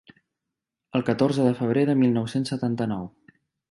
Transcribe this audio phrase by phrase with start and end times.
[0.99, 3.11] El catorze de febrer de mil nou-cents setanta-nou.